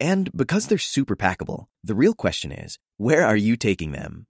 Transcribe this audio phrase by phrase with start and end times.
[0.00, 4.26] And because they're super packable, the real question is where are you taking them?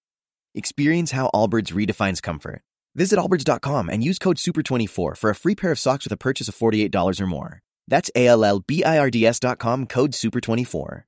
[0.53, 2.61] Experience how Allbirds redefines comfort.
[2.93, 6.49] Visit allbirds.com and use code SUPER24 for a free pair of socks with a purchase
[6.49, 7.61] of $48 or more.
[7.87, 11.03] That's A L L B I R D S.com code SUPER24.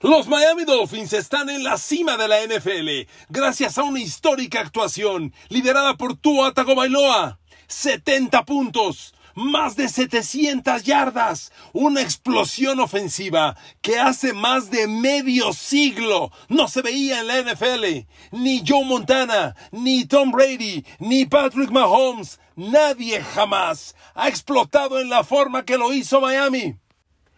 [0.00, 5.32] Los Miami Dolphins están en la cima de la NFL gracias a una histórica actuación
[5.48, 7.40] liderada por Tua Tagovailoa.
[7.66, 16.32] 70 puntos, más de 700 yardas, una explosión ofensiva que hace más de medio siglo
[16.48, 18.06] no se veía en la NFL.
[18.32, 25.22] Ni Joe Montana, ni Tom Brady, ni Patrick Mahomes, nadie jamás ha explotado en la
[25.22, 26.74] forma que lo hizo Miami.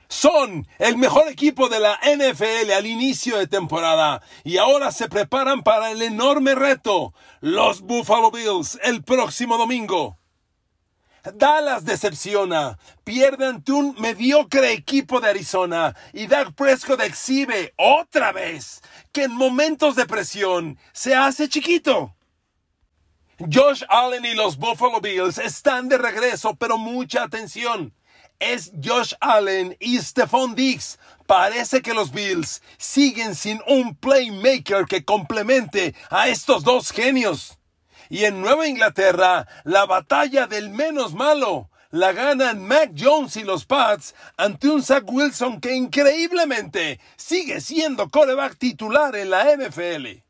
[0.09, 5.63] Son el mejor equipo de la NFL al inicio de temporada y ahora se preparan
[5.63, 10.20] para el enorme reto, los Buffalo Bills, el próximo domingo.
[11.23, 18.81] Dallas decepciona, pierde ante un mediocre equipo de Arizona y Dak Prescott exhibe otra vez
[19.13, 22.15] que en momentos de presión se hace chiquito.
[23.53, 27.95] Josh Allen y los Buffalo Bills están de regreso, pero mucha atención.
[28.39, 30.99] Es Josh Allen y Stephon Diggs.
[31.27, 37.60] Parece que los Bills siguen sin un playmaker que complemente a estos dos genios.
[38.11, 43.65] Y en Nueva Inglaterra, la batalla del menos malo la ganan Mac Jones y los
[43.65, 50.23] Pats ante un Zach Wilson que increíblemente sigue siendo coreback titular en la NFL.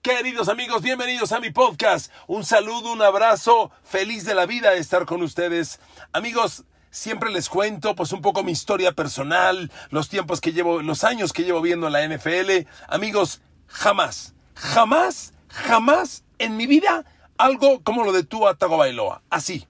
[0.00, 2.10] Queridos amigos, bienvenidos a mi podcast.
[2.26, 5.80] Un saludo, un abrazo, feliz de la vida de estar con ustedes.
[6.12, 11.04] Amigos, siempre les cuento pues un poco mi historia personal, los tiempos que llevo, los
[11.04, 12.66] años que llevo viendo la NFL.
[12.88, 17.04] Amigos, jamás, jamás jamás en mi vida
[17.36, 19.22] algo como lo de Tua Tagovailoa.
[19.30, 19.66] Así.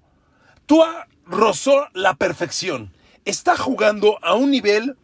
[0.67, 2.93] Tua rozó la perfección.
[3.25, 4.97] Está jugando a un nivel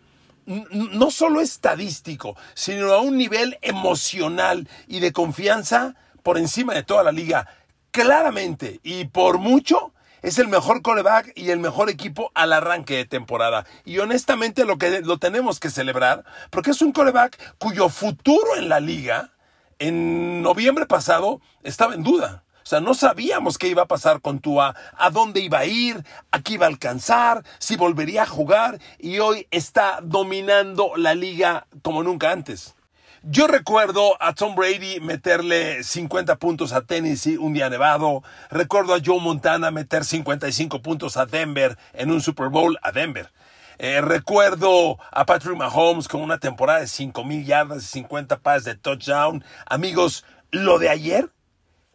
[0.46, 7.02] no solo estadístico, sino a un nivel emocional y de confianza por encima de toda
[7.02, 7.48] la liga.
[7.90, 9.92] Claramente y por mucho
[10.22, 13.66] es el mejor coreback y el mejor equipo al arranque de temporada.
[13.84, 18.68] Y honestamente lo que lo tenemos que celebrar porque es un coreback cuyo futuro en
[18.68, 19.33] la liga
[19.78, 22.44] en noviembre pasado estaba en duda.
[22.64, 26.02] O sea, no sabíamos qué iba a pasar con Tua, a dónde iba a ir,
[26.30, 31.66] a qué iba a alcanzar, si volvería a jugar y hoy está dominando la liga
[31.82, 32.74] como nunca antes.
[33.22, 38.22] Yo recuerdo a Tom Brady meterle 50 puntos a Tennessee un día nevado.
[38.50, 43.30] Recuerdo a Joe Montana meter 55 puntos a Denver en un Super Bowl a Denver.
[43.78, 48.64] Eh, recuerdo a Patrick Mahomes con una temporada de 5 mil yardas y 50 pases
[48.64, 49.44] de touchdown.
[49.66, 51.30] Amigos, lo de ayer,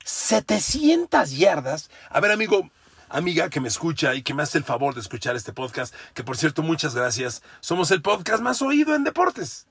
[0.03, 1.89] 700 yardas.
[2.09, 2.69] A ver, amigo,
[3.07, 6.23] amiga que me escucha y que me hace el favor de escuchar este podcast, que
[6.23, 7.41] por cierto, muchas gracias.
[7.59, 9.67] Somos el podcast más oído en deportes.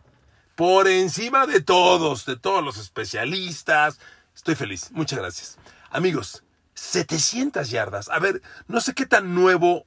[0.56, 4.00] Por encima de todos, de todos los especialistas.
[4.34, 4.90] Estoy feliz.
[4.90, 5.58] Muchas gracias.
[5.90, 6.42] Amigos,
[6.74, 8.08] 700 yardas.
[8.08, 9.86] A ver, no sé qué tan nuevo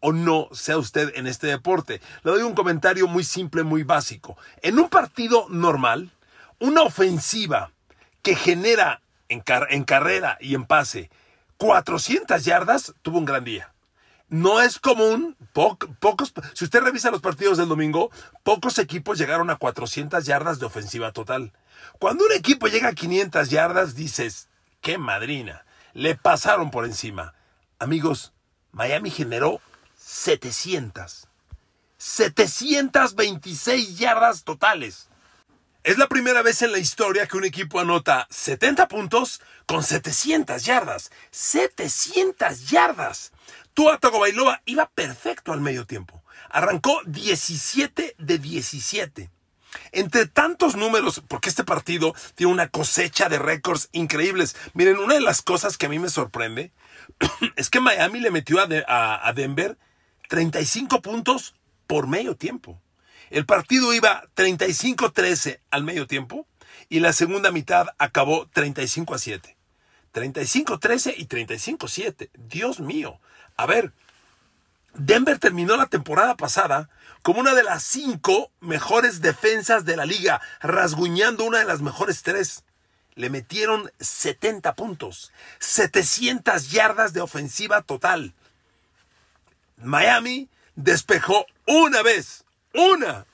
[0.00, 2.00] o no sea usted en este deporte.
[2.22, 4.36] Le doy un comentario muy simple, muy básico.
[4.62, 6.10] En un partido normal,
[6.58, 7.72] una ofensiva
[8.22, 11.10] que genera en, carrera y en pase
[11.58, 13.72] 400 yardas tuvo un gran día.
[14.28, 18.10] No es común, pocos, si usted revisa los partidos del domingo,
[18.42, 21.52] pocos equipos llegaron a 400 yardas de ofensiva total.
[21.98, 24.48] Cuando un equipo llega a 500 yardas, dices,
[24.82, 27.32] qué madrina, le pasaron por encima.
[27.78, 28.34] Amigos,
[28.70, 29.62] Miami generó
[30.08, 31.28] 700.
[31.98, 35.08] 726 yardas totales.
[35.84, 40.64] Es la primera vez en la historia que un equipo anota 70 puntos con 700
[40.64, 41.10] yardas.
[41.30, 43.32] 700 yardas.
[43.74, 46.24] Tua Tagovailoa iba perfecto al medio tiempo.
[46.48, 49.30] Arrancó 17 de 17.
[49.92, 54.56] Entre tantos números, porque este partido tiene una cosecha de récords increíbles.
[54.72, 56.72] Miren, una de las cosas que a mí me sorprende
[57.56, 59.76] es que Miami le metió a, a Denver
[60.28, 61.54] 35 puntos
[61.86, 62.80] por medio tiempo.
[63.30, 66.46] El partido iba 35-13 al medio tiempo
[66.88, 69.56] y la segunda mitad acabó 35 a 7.
[70.14, 72.30] 35-13 y 35-7.
[72.34, 73.20] Dios mío.
[73.56, 73.92] A ver,
[74.94, 76.88] Denver terminó la temporada pasada
[77.22, 82.22] como una de las cinco mejores defensas de la liga, rasguñando una de las mejores
[82.22, 82.64] tres.
[83.14, 88.34] Le metieron 70 puntos, 700 yardas de ofensiva total.
[89.82, 92.44] Miami despejó una vez,
[92.74, 93.26] una.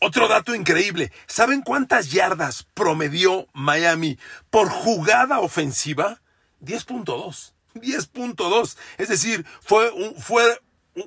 [0.00, 4.18] Otro dato increíble, ¿saben cuántas yardas promedió Miami
[4.48, 6.20] por jugada ofensiva?
[6.62, 7.52] 10.2.
[7.74, 8.76] 10.2.
[8.96, 10.58] Es decir, fue, un, fue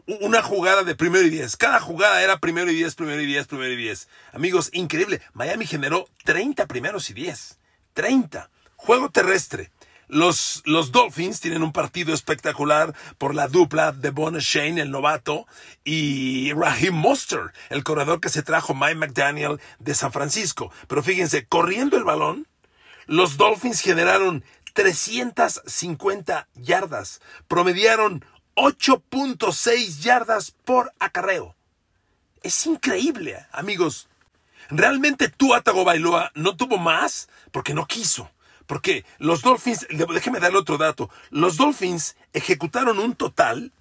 [0.06, 1.58] una jugada de primero y diez.
[1.58, 4.08] Cada jugada era primero y diez, primero y diez, primero y diez.
[4.32, 5.22] Amigos, increíble.
[5.34, 7.58] Miami generó 30 primeros y 10.
[7.94, 8.50] 30.
[8.76, 9.72] Juego terrestre.
[10.14, 15.48] Los, los, Dolphins tienen un partido espectacular por la dupla de Bon Shane, el novato,
[15.84, 20.72] y Raheem Monster, el corredor que se trajo Mike McDaniel de San Francisco.
[20.88, 22.48] Pero fíjense, corriendo el balón,
[23.08, 24.44] los Dolphins generaron
[24.74, 28.24] 350 yardas, promediaron
[28.56, 31.56] 8.6 yardas por acarreo.
[32.44, 34.10] Es increíble, amigos.
[34.70, 38.30] Realmente Tua Bailoa no tuvo más porque no quiso.
[38.66, 43.72] Porque los Dolphins, déjeme darle otro dato, los Dolphins ejecutaron un total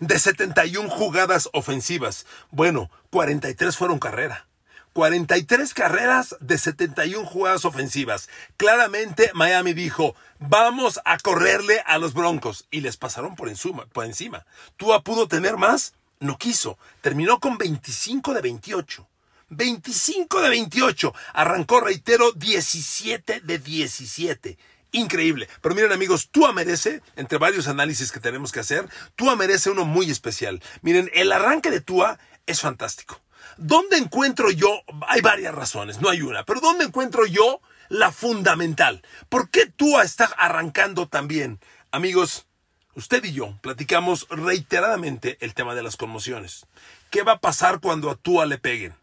[0.00, 2.26] de 71 jugadas ofensivas.
[2.50, 4.46] Bueno, 43 fueron carrera.
[4.92, 8.30] 43 carreras de 71 jugadas ofensivas.
[8.56, 12.66] Claramente Miami dijo, vamos a correrle a los Broncos.
[12.70, 13.84] Y les pasaron por encima.
[13.92, 14.46] Por encima.
[14.78, 16.78] Tua pudo tener más, no quiso.
[17.02, 19.06] Terminó con 25 de 28.
[19.48, 21.14] 25 de 28.
[21.34, 24.58] Arrancó, reitero, 17 de 17.
[24.92, 25.48] Increíble.
[25.60, 29.84] Pero miren amigos, Tua merece, entre varios análisis que tenemos que hacer, Tua merece uno
[29.84, 30.62] muy especial.
[30.82, 33.20] Miren, el arranque de Tua es fantástico.
[33.56, 34.82] ¿Dónde encuentro yo?
[35.08, 39.02] Hay varias razones, no hay una, pero ¿dónde encuentro yo la fundamental?
[39.28, 41.60] ¿Por qué Tua está arrancando también?
[41.90, 42.46] Amigos,
[42.94, 46.66] usted y yo platicamos reiteradamente el tema de las conmociones.
[47.10, 48.94] ¿Qué va a pasar cuando a Tua le peguen?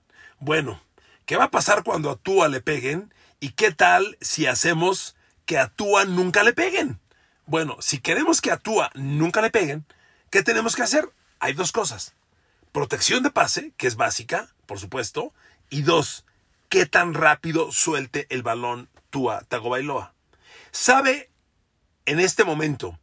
[0.46, 0.84] Bueno,
[1.26, 3.14] ¿qué va a pasar cuando a Tua le peguen?
[3.40, 7.00] ¿Y qué tal si hacemos que a Tua nunca le peguen?
[7.46, 9.86] Bueno, si queremos que a Tua nunca le peguen,
[10.30, 11.10] ¿qué tenemos que hacer?
[11.40, 12.14] Hay dos cosas
[12.74, 15.32] protección de pase, que es básica, por supuesto,
[15.70, 16.26] y dos,
[16.68, 20.14] qué tan rápido suelte el balón Tua Tagovailoa.
[20.72, 21.30] ¿Sabe
[22.06, 23.00] en este momento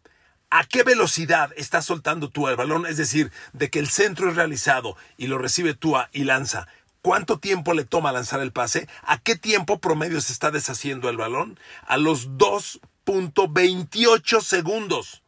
[0.51, 2.85] a qué velocidad está soltando Tua el balón?
[2.85, 6.67] Es decir, de que el centro es realizado y lo recibe Tua y lanza.
[7.03, 8.87] ¿Cuánto tiempo le toma lanzar el pase?
[9.03, 11.59] ¿A qué tiempo promedio se está deshaciendo el balón?
[11.87, 15.23] A los 2.28 segundos.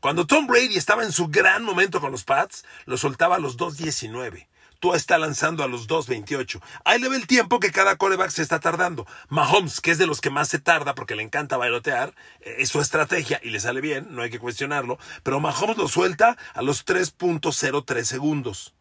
[0.00, 3.58] Cuando Tom Brady estaba en su gran momento con los Pats, lo soltaba a los
[3.58, 4.46] 2.19.
[4.80, 6.62] Tú está lanzando a los 2.28.
[6.84, 9.06] Ahí le ve el tiempo que cada coreback se está tardando.
[9.28, 12.70] Mahomes, que es de los que más se tarda porque le encanta bailotear, eh, es
[12.70, 14.98] su estrategia y le sale bien, no hay que cuestionarlo.
[15.22, 18.72] Pero Mahomes lo suelta a los 3.03 segundos.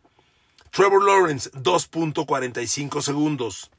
[0.74, 3.70] Trevor Lawrence, 2.45 segundos.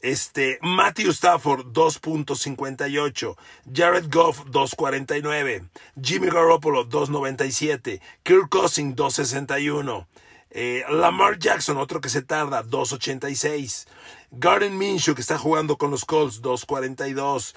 [0.00, 3.34] Este, Matthew Stafford 2.58,
[3.72, 5.66] Jared Goff 2.49,
[6.00, 10.06] Jimmy Garoppolo 2.97, Kirk Cousins 2.61,
[10.50, 13.88] eh, Lamar Jackson, otro que se tarda, 2.86,
[14.32, 17.54] Garden Minshew que está jugando con los Colts 2.42,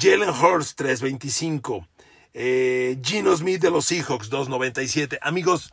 [0.00, 1.86] Jalen Hurst 3.25,
[2.32, 5.18] eh, Gino Smith de los Seahawks 2.97.
[5.20, 5.70] Amigos,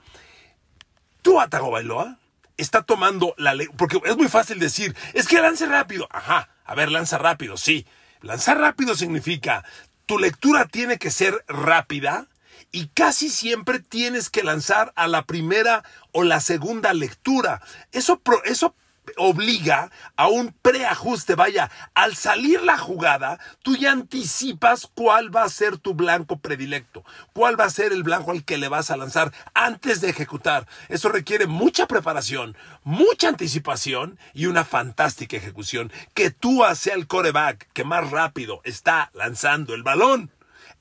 [1.23, 2.19] ¿tú Atago Bailoa?
[2.57, 6.07] está tomando la ley, porque es muy fácil decir, es que lance rápido.
[6.11, 7.85] Ajá, a ver, lanza rápido, sí.
[8.21, 9.65] Lanzar rápido significa,
[10.05, 12.27] tu lectura tiene que ser rápida
[12.71, 17.61] y casi siempre tienes que lanzar a la primera o la segunda lectura.
[17.91, 18.75] Eso, eso
[19.17, 21.35] obliga a un preajuste.
[21.35, 27.03] Vaya, al salir la jugada, tú ya anticipas cuál va a ser tu blanco predilecto,
[27.33, 30.67] cuál va a ser el blanco al que le vas a lanzar antes de ejecutar.
[30.89, 35.91] Eso requiere mucha preparación, mucha anticipación y una fantástica ejecución.
[36.13, 40.31] Que tú sea el coreback que más rápido está lanzando el balón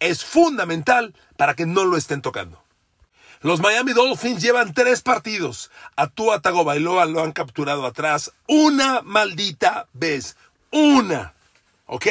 [0.03, 2.62] es fundamental para que no lo estén tocando.
[3.43, 5.73] Los Miami Dolphins llevan tres partidos.
[5.97, 10.37] A Tua Tagovailoa lo han capturado atrás una maldita vez.
[10.71, 11.35] Una.
[11.87, 12.07] ¿Ok?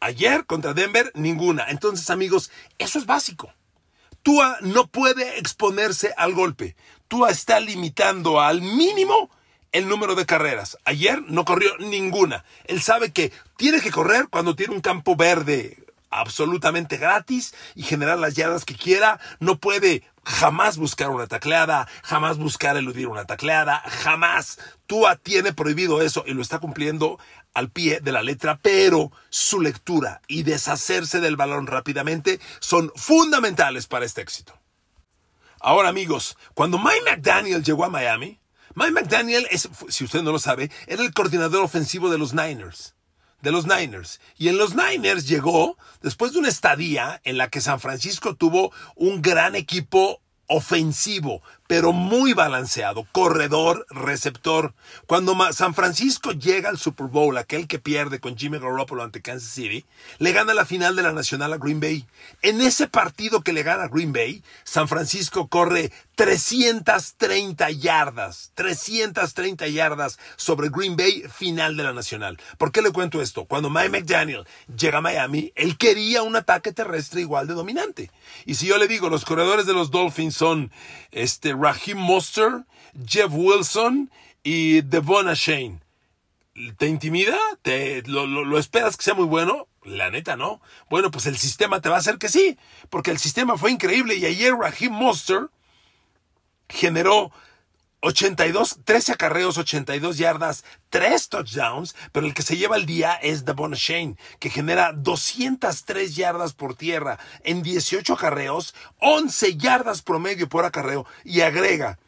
[0.00, 1.66] Ayer contra Denver, ninguna.
[1.68, 3.52] Entonces, amigos, eso es básico.
[4.22, 6.74] Tua no puede exponerse al golpe.
[7.06, 9.28] Tua está limitando al mínimo
[9.72, 10.78] el número de carreras.
[10.86, 12.46] Ayer no corrió ninguna.
[12.64, 18.18] Él sabe que tiene que correr cuando tiene un campo verde absolutamente gratis y generar
[18.18, 19.18] las yardas que quiera.
[19.40, 24.58] No puede jamás buscar una tacleada, jamás buscar eludir una tacleada, jamás.
[24.86, 27.18] Tua tiene prohibido eso y lo está cumpliendo
[27.54, 33.86] al pie de la letra, pero su lectura y deshacerse del balón rápidamente son fundamentales
[33.86, 34.58] para este éxito.
[35.60, 38.40] Ahora amigos, cuando Mike McDaniel llegó a Miami,
[38.74, 42.94] Mike McDaniel, es, si usted no lo sabe, era el coordinador ofensivo de los Niners.
[43.42, 44.20] De los Niners.
[44.38, 48.72] Y en los Niners llegó después de una estadía en la que San Francisco tuvo
[48.94, 54.74] un gran equipo ofensivo, pero muy balanceado, corredor, receptor.
[55.06, 59.48] Cuando San Francisco llega al Super Bowl, aquel que pierde con Jimmy Garoppolo ante Kansas
[59.48, 59.86] City,
[60.18, 62.04] le gana la final de la Nacional a Green Bay.
[62.42, 70.18] En ese partido que le gana Green Bay, San Francisco corre 330 yardas, 330 yardas
[70.36, 72.38] sobre Green Bay, final de la Nacional.
[72.58, 73.46] ¿Por qué le cuento esto?
[73.46, 78.10] Cuando Mike McDaniel llega a Miami, él quería un ataque terrestre igual de dominante.
[78.44, 80.70] Y si yo le digo, los corredores de los Dolphins son
[81.12, 82.64] este, Raheem Monster,
[83.06, 84.10] Jeff Wilson
[84.42, 85.80] y Devon Shane.
[86.76, 87.38] ¿Te intimida?
[87.62, 89.68] ¿Te, lo, esperas que sea muy bueno?
[89.84, 90.60] La neta, no.
[90.90, 92.58] Bueno, pues el sistema te va a hacer que sí,
[92.90, 95.48] porque el sistema fue increíble y ayer Raheem Monster
[96.68, 97.32] generó
[98.04, 103.44] 82, 13 acarreos, 82 yardas, 3 touchdowns, pero el que se lleva el día es
[103.44, 110.64] Devon Shane, que genera 203 yardas por tierra en 18 acarreos, 11 yardas promedio por
[110.64, 111.98] acarreo y agrega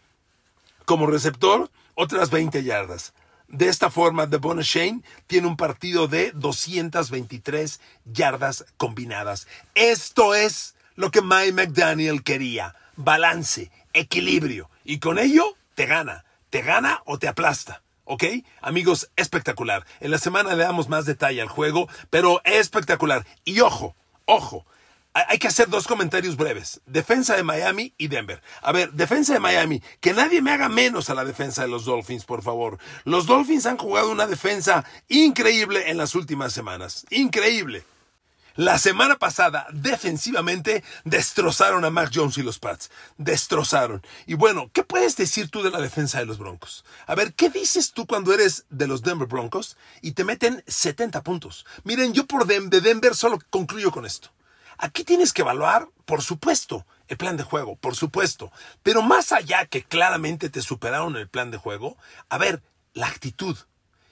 [0.84, 3.14] como receptor otras 20 yardas.
[3.46, 9.46] De esta forma, Devon Shane tiene un partido de 223 yardas combinadas.
[9.76, 12.74] Esto es lo que Mike McDaniel quería.
[12.96, 14.70] Balance, equilibrio.
[14.84, 16.24] Y con ello te gana.
[16.50, 17.82] Te gana o te aplasta.
[18.04, 18.24] ¿Ok?
[18.60, 19.86] Amigos, espectacular.
[20.00, 23.26] En la semana le damos más detalle al juego, pero espectacular.
[23.44, 24.66] Y ojo, ojo.
[25.14, 26.80] Hay que hacer dos comentarios breves.
[26.86, 28.42] Defensa de Miami y Denver.
[28.62, 29.80] A ver, defensa de Miami.
[30.00, 32.78] Que nadie me haga menos a la defensa de los Dolphins, por favor.
[33.04, 37.06] Los Dolphins han jugado una defensa increíble en las últimas semanas.
[37.10, 37.84] Increíble.
[38.56, 42.88] La semana pasada, defensivamente, destrozaron a Mac Jones y los Pats.
[43.18, 44.00] Destrozaron.
[44.26, 46.84] Y bueno, ¿qué puedes decir tú de la defensa de los Broncos?
[47.08, 51.24] A ver, ¿qué dices tú cuando eres de los Denver Broncos y te meten 70
[51.24, 51.66] puntos?
[51.82, 54.30] Miren, yo por de Denver solo concluyo con esto.
[54.78, 58.52] Aquí tienes que evaluar, por supuesto, el plan de juego, por supuesto.
[58.84, 61.96] Pero más allá que claramente te superaron el plan de juego,
[62.28, 63.56] a ver, la actitud.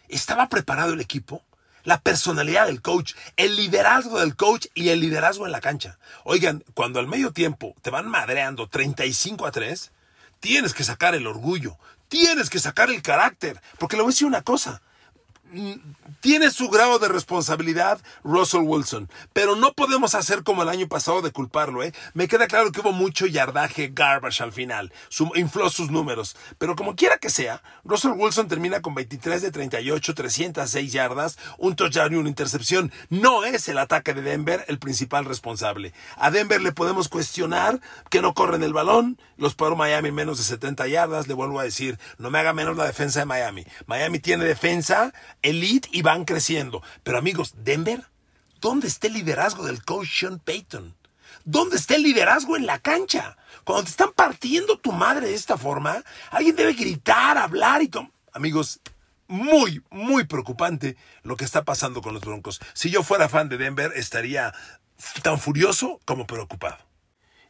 [0.09, 1.45] ¿Estaba preparado el equipo?
[1.85, 5.99] La personalidad del coach, el liderazgo del coach y el liderazgo en la cancha.
[6.25, 9.93] Oigan, cuando al medio tiempo te van madreando 35 a 3,
[10.41, 14.27] tienes que sacar el orgullo, tienes que sacar el carácter, porque le voy a decir
[14.27, 14.83] una cosa,
[16.21, 21.23] tiene su grado de responsabilidad Russell Wilson, pero no podemos hacer como el año pasado
[21.23, 21.93] de culparlo, ¿eh?
[22.15, 24.93] Me queda claro que hubo mucho yardaje garbage al final,
[25.35, 30.15] infló sus números, pero como quiera que sea, Russell Wilson termina con 23 de 38,
[30.15, 32.93] 306 yardas, un touchdown y una intercepción.
[33.11, 35.93] No es el ataque de Denver el principal responsable.
[36.17, 37.81] A Denver le podemos cuestionar
[38.11, 41.65] que no corren el balón, los paró Miami menos de 70 yardas, le vuelvo a
[41.65, 43.67] decir, no me haga menos la defensa de Miami.
[43.87, 46.83] Miami tiene defensa elite y van creciendo.
[47.03, 48.05] Pero amigos, Denver,
[48.61, 50.95] ¿dónde está el liderazgo del coach Sean Payton?
[51.45, 53.37] ¿Dónde está el liderazgo en la cancha?
[53.65, 57.91] Cuando te están partiendo tu madre de esta forma, alguien debe gritar, hablar y.
[58.33, 58.81] Amigos,
[59.27, 62.61] muy, muy preocupante lo que está pasando con los Broncos.
[62.75, 64.55] Si yo fuera fan de Denver, estaría
[65.23, 66.79] tan furioso como preocupado.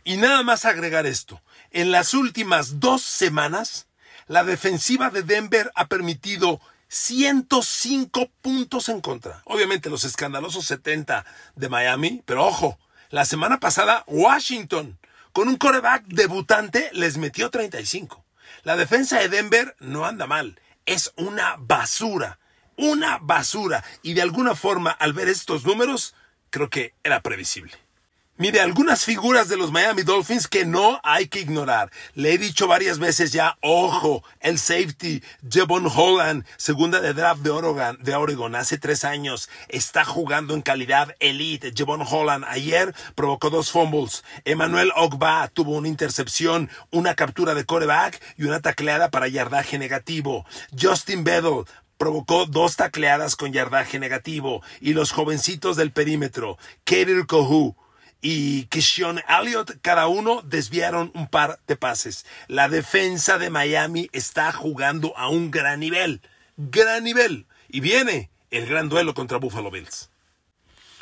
[0.04, 1.42] Y nada más agregar esto.
[1.70, 3.86] En las últimas dos semanas,
[4.26, 6.60] la defensiva de Denver ha permitido
[6.92, 9.40] 105 puntos en contra.
[9.46, 11.24] Obviamente los escandalosos 70
[11.56, 14.98] de Miami, pero ojo, la semana pasada Washington,
[15.32, 18.22] con un coreback debutante, les metió 35.
[18.64, 22.38] La defensa de Denver no anda mal, es una basura,
[22.76, 23.82] una basura.
[24.02, 26.14] Y de alguna forma, al ver estos números,
[26.50, 27.72] creo que era previsible.
[28.42, 31.92] Mire, algunas figuras de los Miami Dolphins que no hay que ignorar.
[32.14, 37.50] Le he dicho varias veces ya, ojo, el safety, Jevon Holland, segunda de draft de
[37.50, 41.72] Oregon, de Oregon hace tres años, está jugando en calidad elite.
[41.72, 44.24] Jevon Holland ayer provocó dos fumbles.
[44.44, 50.44] Emmanuel Ogba tuvo una intercepción, una captura de coreback y una tacleada para yardaje negativo.
[50.76, 51.64] Justin Bedell
[51.96, 54.64] provocó dos tacleadas con yardaje negativo.
[54.80, 57.76] Y los jovencitos del perímetro, Kader Kohu,
[58.22, 62.24] y Kishon Elliott, cada uno desviaron un par de pases.
[62.46, 66.22] La defensa de Miami está jugando a un gran nivel,
[66.56, 67.46] gran nivel.
[67.68, 70.08] Y viene el gran duelo contra Buffalo Bills.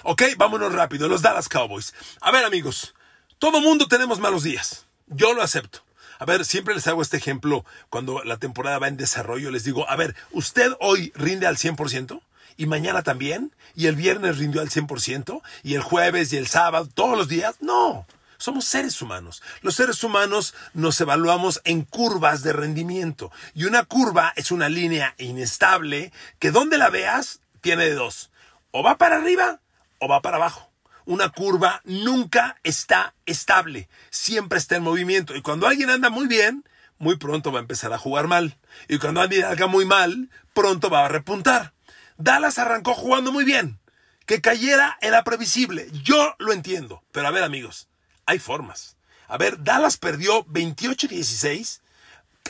[0.02, 1.94] Ok, vámonos rápido, los Dallas Cowboys.
[2.22, 2.94] A ver amigos,
[3.38, 4.86] todo mundo tenemos malos días.
[5.06, 5.84] Yo lo acepto.
[6.18, 9.50] A ver, siempre les hago este ejemplo cuando la temporada va en desarrollo.
[9.50, 12.20] Les digo, a ver, ¿usted hoy rinde al 100%?
[12.56, 16.88] Y mañana también, y el viernes rindió al 100%, y el jueves y el sábado,
[16.92, 17.56] todos los días.
[17.60, 18.06] No,
[18.38, 19.42] Somos seres humanos.
[19.60, 23.30] Los seres humanos nos evaluamos en curvas de rendimiento.
[23.54, 28.30] Y una curva es una línea inestable que donde la veas tiene de dos.
[28.70, 29.60] O va para arriba
[29.98, 30.70] o va para abajo.
[31.04, 35.34] Una curva nunca está estable, siempre está en movimiento.
[35.36, 36.64] Y cuando alguien anda muy bien,
[36.98, 38.58] muy pronto va a empezar a jugar mal.
[38.88, 41.72] Y cuando alguien anda muy mal, pronto va a repuntar.
[42.20, 43.80] Dallas arrancó jugando muy bien.
[44.26, 45.88] Que cayera era previsible.
[46.04, 47.02] Yo lo entiendo.
[47.12, 47.88] Pero a ver, amigos,
[48.26, 48.96] hay formas.
[49.26, 51.80] A ver, Dallas perdió 28-16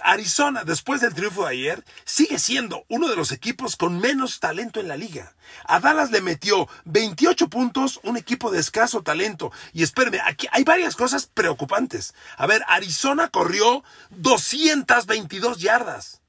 [0.03, 4.81] Arizona, después del triunfo de ayer, sigue siendo uno de los equipos con menos talento
[4.81, 5.35] en la liga.
[5.65, 9.53] A Dallas le metió 28 puntos, un equipo de escaso talento.
[9.73, 12.15] Y espérenme, aquí hay varias cosas preocupantes.
[12.37, 16.20] A ver, Arizona corrió 222 yardas.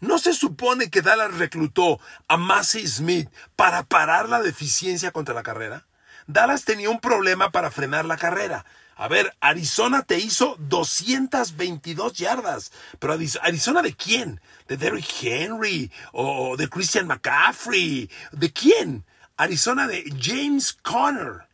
[0.00, 5.42] ¿No se supone que Dallas reclutó a Massey Smith para parar la deficiencia contra la
[5.42, 5.86] carrera?
[6.26, 8.64] Dallas tenía un problema para frenar la carrera.
[8.96, 12.72] A ver, Arizona te hizo 222 yardas.
[12.98, 14.40] Pero Arizona de quién?
[14.68, 15.92] ¿De Derrick Henry?
[16.12, 18.10] ¿O de Christian McCaffrey?
[18.32, 19.04] ¿De quién?
[19.36, 21.46] Arizona de James Conner.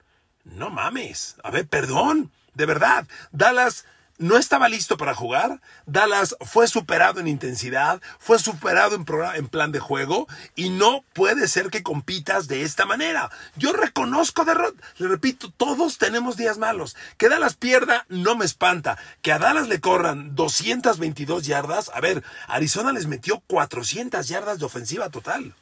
[0.45, 1.37] No mames.
[1.43, 2.31] A ver, perdón.
[2.55, 3.09] De verdad.
[3.33, 3.87] Dallas
[4.19, 5.61] no estaba listo para jugar.
[5.87, 11.71] Dallas fue superado en intensidad, fue superado en, plan de juego y no puede ser
[11.71, 13.31] que compitas de esta manera.
[13.57, 14.81] Yo reconozco derrota.
[14.99, 16.97] Le repito, todos tenemos días malos.
[17.17, 18.99] Que Dallas pierda no me espanta.
[19.21, 21.91] Que a Dallas le corran 222 yardas.
[21.95, 25.55] A ver, Arizona les metió 400 yardas de ofensiva total.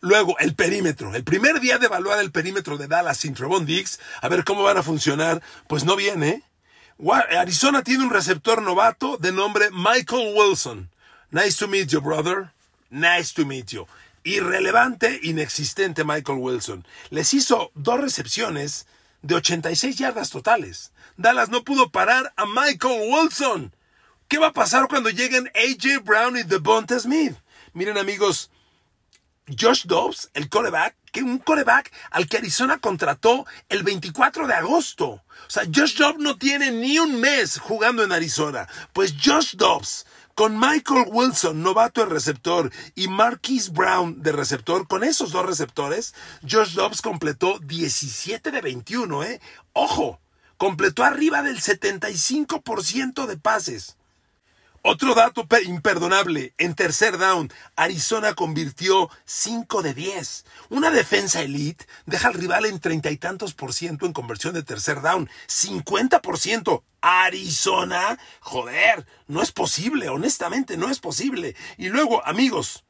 [0.00, 1.14] Luego, el perímetro.
[1.14, 4.62] El primer día de evaluar el perímetro de Dallas sin Trevon Diggs, a ver cómo
[4.62, 6.42] van a funcionar, pues no viene.
[6.98, 10.90] Arizona tiene un receptor novato de nombre Michael Wilson.
[11.30, 12.52] Nice to meet you, brother.
[12.90, 13.86] Nice to meet you.
[14.24, 16.86] Irrelevante, inexistente Michael Wilson.
[17.10, 18.86] Les hizo dos recepciones
[19.22, 20.92] de 86 yardas totales.
[21.16, 23.72] Dallas no pudo parar a Michael Wilson.
[24.28, 27.36] ¿Qué va a pasar cuando lleguen AJ Brown y Devonta Smith?
[27.74, 28.50] Miren amigos,
[29.46, 35.06] Josh Dobbs, el coreback, que un coreback al que Arizona contrató el 24 de agosto.
[35.06, 38.68] O sea, Josh Dobbs no tiene ni un mes jugando en Arizona.
[38.92, 45.04] Pues Josh Dobbs, con Michael Wilson, novato de receptor, y Marquise Brown de receptor, con
[45.04, 46.14] esos dos receptores,
[46.46, 49.40] Josh Dobbs completó 17 de 21, ¿eh?
[49.72, 50.20] Ojo,
[50.58, 53.95] completó arriba del 75% de pases.
[54.88, 56.54] Otro dato imperdonable.
[56.58, 60.44] En tercer down, Arizona convirtió 5 de 10.
[60.68, 64.62] Una defensa elite deja al rival en treinta y tantos por ciento en conversión de
[64.62, 65.28] tercer down.
[65.48, 66.84] 50 por ciento.
[67.00, 71.56] Arizona, joder, no es posible, honestamente, no es posible.
[71.78, 72.84] Y luego, amigos,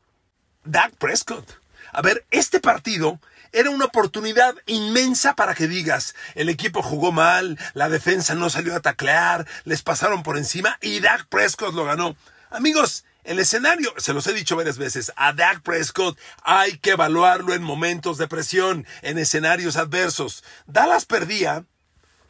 [0.65, 1.51] Dak Prescott.
[1.95, 3.21] A ver, este partido
[3.53, 8.75] era una oportunidad inmensa para que digas, el equipo jugó mal, la defensa no salió
[8.75, 12.17] a taclear, les pasaron por encima y Dak Prescott lo ganó.
[12.51, 17.55] Amigos, el escenario, se los he dicho varias veces, a Dak Prescott hay que evaluarlo
[17.55, 20.45] en momentos de presión, en escenarios adversos.
[20.67, 21.65] Dallas perdía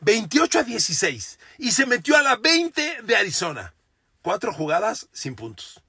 [0.01, 3.75] 28 a 16 y se metió a la 20 de Arizona.
[4.23, 5.83] Cuatro jugadas sin puntos.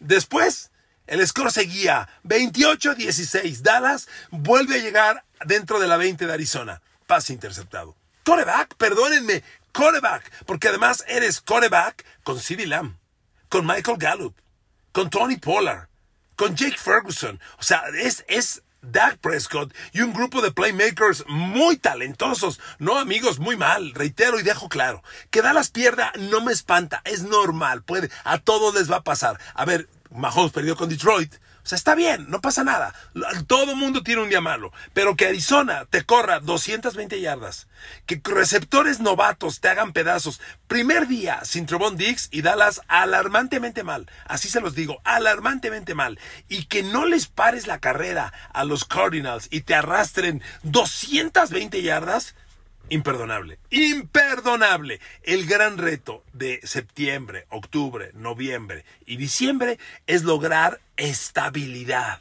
[0.00, 0.70] Después,
[1.06, 3.60] el score seguía 28-16.
[3.60, 6.82] Dallas vuelve a llegar dentro de la 20 de Arizona.
[7.06, 7.96] Pase interceptado.
[8.24, 12.96] Coreback, perdónenme, coreback, porque además eres coreback con CeeDee Lamb,
[13.50, 14.34] con Michael Gallup,
[14.92, 15.88] con Tony Pollard,
[16.36, 17.38] con Jake Ferguson.
[17.58, 22.60] O sea, es, es Dak Prescott y un grupo de playmakers muy talentosos.
[22.78, 23.92] No, amigos, muy mal.
[23.94, 25.02] Reitero y dejo claro.
[25.30, 27.00] Que Dallas pierda no me espanta.
[27.04, 27.82] Es normal.
[27.82, 28.10] Puede.
[28.24, 29.40] A todos les va a pasar.
[29.54, 31.34] A ver, Mahomes perdió con Detroit.
[31.64, 32.94] O sea, está bien, no pasa nada.
[33.46, 34.70] Todo mundo tiene un día malo.
[34.92, 37.68] Pero que Arizona te corra 220 yardas,
[38.04, 40.42] que receptores novatos te hagan pedazos.
[40.68, 44.10] Primer día sin Trevon Diggs y Dallas alarmantemente mal.
[44.26, 46.18] Así se los digo, alarmantemente mal.
[46.48, 52.34] Y que no les pares la carrera a los Cardinals y te arrastren 220 yardas
[52.90, 55.00] Imperdonable, imperdonable.
[55.22, 62.20] El gran reto de septiembre, octubre, noviembre y diciembre es lograr estabilidad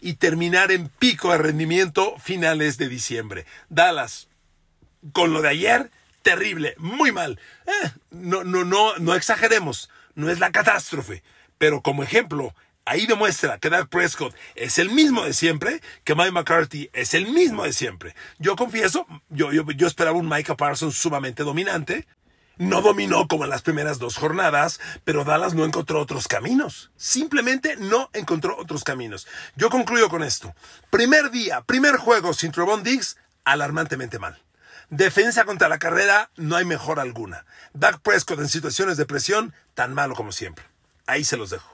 [0.00, 3.44] y terminar en pico de rendimiento finales de diciembre.
[3.68, 4.28] Dallas,
[5.12, 5.90] con lo de ayer,
[6.22, 7.40] terrible, muy mal.
[7.66, 11.22] Eh, no, no, no, no exageremos, no es la catástrofe,
[11.58, 12.54] pero como ejemplo,
[12.86, 17.28] Ahí demuestra que Dak Prescott es el mismo de siempre, que Mike McCarthy es el
[17.28, 18.14] mismo de siempre.
[18.38, 22.06] Yo confieso, yo, yo, esperaba un Micah Parsons sumamente dominante.
[22.56, 26.92] No dominó como en las primeras dos jornadas, pero Dallas no encontró otros caminos.
[26.96, 29.26] Simplemente no encontró otros caminos.
[29.56, 30.54] Yo concluyo con esto.
[30.90, 34.40] Primer día, primer juego sin Trevon Diggs, alarmantemente mal.
[34.90, 37.46] Defensa contra la carrera, no hay mejor alguna.
[37.72, 40.66] Dak Prescott en situaciones de presión, tan malo como siempre.
[41.06, 41.73] Ahí se los dejo.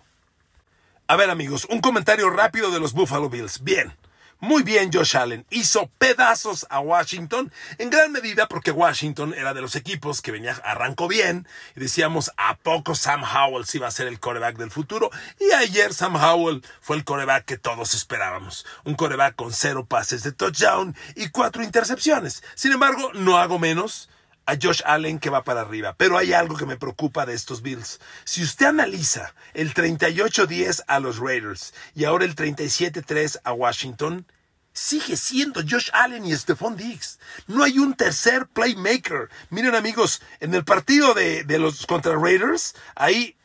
[1.10, 3.64] A ver amigos, un comentario rápido de los Buffalo Bills.
[3.64, 3.96] Bien.
[4.38, 5.44] Muy bien, Josh Allen.
[5.50, 10.52] Hizo pedazos a Washington, en gran medida porque Washington era de los equipos que venía,
[10.62, 14.70] arrancó bien, y decíamos, ¿a poco Sam Howell sí va a ser el coreback del
[14.70, 15.10] futuro?
[15.40, 18.64] Y ayer Sam Howell fue el coreback que todos esperábamos.
[18.84, 22.44] Un coreback con cero pases de touchdown y cuatro intercepciones.
[22.54, 24.08] Sin embargo, no hago menos
[24.46, 25.94] a Josh Allen que va para arriba.
[25.96, 28.00] Pero hay algo que me preocupa de estos Bills.
[28.24, 34.26] Si usted analiza el 38-10 a los Raiders y ahora el 37-3 a Washington,
[34.72, 37.18] sigue siendo Josh Allen y Stephon Diggs.
[37.46, 39.28] No hay un tercer playmaker.
[39.50, 43.36] Miren amigos, en el partido de, de los contra Raiders, ahí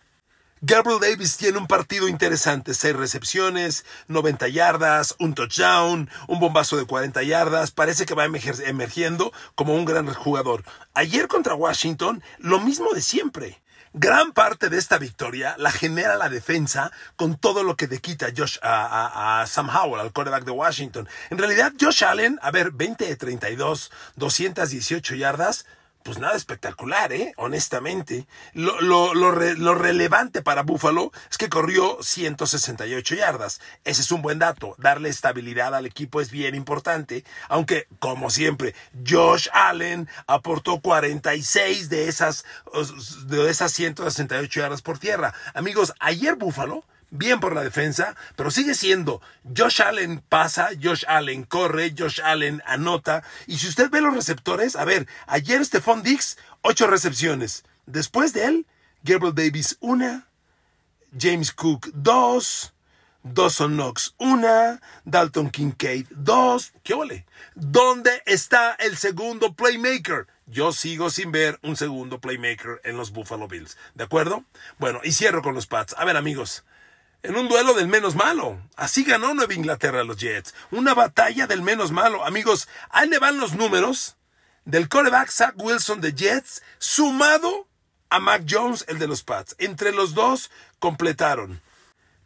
[0.67, 6.85] Gabriel Davis tiene un partido interesante, seis recepciones, 90 yardas, un touchdown, un bombazo de
[6.85, 10.63] 40 yardas, parece que va emergiendo como un gran jugador.
[10.95, 13.61] Ayer contra Washington, lo mismo de siempre.
[13.93, 18.29] Gran parte de esta victoria la genera la defensa con todo lo que le quita
[18.35, 21.07] Josh, a, a, Sam Howell, al quarterback de Washington.
[21.29, 25.67] En realidad, Josh Allen, a ver, 20 de 32, 218 yardas,
[26.05, 27.33] pues nada espectacular, ¿eh?
[27.35, 28.27] Honestamente.
[28.53, 33.59] Lo, lo, lo, lo, relevante para Buffalo es que corrió 168 yardas.
[33.85, 34.75] Ese es un buen dato.
[34.77, 37.25] Darle estabilidad al equipo es bien importante.
[37.49, 42.45] Aunque, como siempre, Josh Allen aportó 46 de esas,
[43.25, 45.33] de esas 168 yardas por tierra.
[45.55, 46.85] Amigos, ayer Buffalo
[47.17, 49.21] bien por la defensa, pero sigue siendo
[49.55, 53.23] Josh Allen pasa, Josh Allen corre, Josh Allen anota.
[53.47, 57.63] Y si usted ve los receptores, a ver, ayer Stephon Dix, ocho recepciones.
[57.85, 58.67] Después de él,
[59.03, 60.27] Gabriel Davis, una.
[61.17, 62.73] James Cook, dos.
[63.23, 64.79] Dawson Knox, una.
[65.03, 66.73] Dalton Kincaid, dos.
[66.83, 67.25] ¿Qué ole?
[67.55, 70.27] ¿Dónde está el segundo playmaker?
[70.45, 73.77] Yo sigo sin ver un segundo playmaker en los Buffalo Bills.
[73.95, 74.43] ¿De acuerdo?
[74.77, 75.95] Bueno, y cierro con los Pats.
[75.97, 76.63] A ver, amigos
[77.25, 78.59] en un duelo del menos malo.
[78.75, 80.53] Así ganó Nueva Inglaterra los Jets.
[80.71, 82.23] Una batalla del menos malo.
[82.23, 84.15] Amigos, ahí le van los números
[84.63, 87.67] del coreback Zach Wilson de Jets sumado
[88.09, 89.55] a Mac Jones, el de los Pats.
[89.57, 91.61] Entre los dos completaron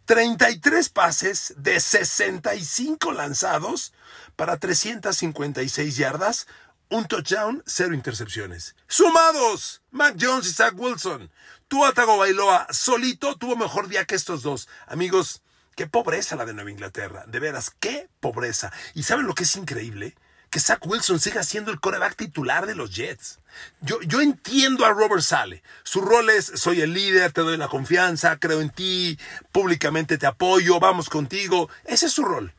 [0.05, 3.93] 33 pases de 65 lanzados
[4.35, 6.47] para 356 yardas,
[6.89, 8.75] un touchdown, cero intercepciones.
[8.87, 11.31] Sumados, Mac Jones y Zach Wilson.
[11.69, 14.67] Tua Bailoa solito tuvo mejor día que estos dos.
[14.87, 15.43] Amigos,
[15.75, 17.25] qué pobreza la de Nueva Inglaterra.
[17.27, 18.73] De veras, qué pobreza.
[18.95, 20.15] ¿Y saben lo que es increíble?
[20.49, 23.37] Que Zach Wilson siga siendo el coreback titular de los Jets.
[23.81, 25.61] Yo, yo entiendo a Robert Sale.
[25.83, 29.19] Su rol es, soy el líder, te doy la confianza, creo en ti,
[29.51, 31.69] públicamente te apoyo, vamos contigo.
[31.85, 32.51] Ese es su rol.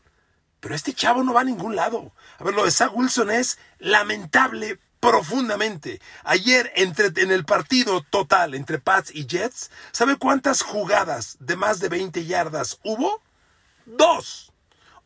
[0.61, 2.13] Pero este chavo no va a ningún lado.
[2.39, 6.01] A ver, lo de Zach Wilson es lamentable profundamente.
[6.25, 11.81] Ayer, entre, en el partido total entre Pats y Jets, ¿sabe cuántas jugadas de más
[11.81, 13.23] de 20 yardas hubo?
[13.87, 14.53] Dos.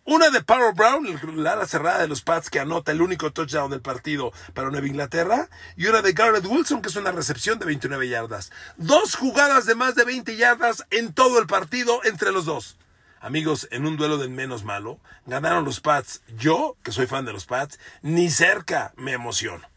[0.07, 3.71] Una de Power Brown, la ala cerrada de los Pats que anota el único touchdown
[3.71, 7.65] del partido para Nueva Inglaterra, y una de Garrett Wilson que es una recepción de
[7.65, 8.53] 29 yardas.
[8.77, 12.77] Dos jugadas de más de 20 yardas en todo el partido entre los dos.
[13.19, 16.21] Amigos, en un duelo del menos malo, ganaron los Pats.
[16.37, 19.74] Yo, que soy fan de los Pats, ni cerca me emociono.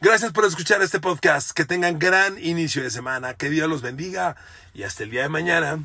[0.00, 1.52] Gracias por escuchar este podcast.
[1.52, 3.34] Que tengan gran inicio de semana.
[3.34, 4.36] Que Dios los bendiga
[4.74, 5.84] y hasta el día de mañana.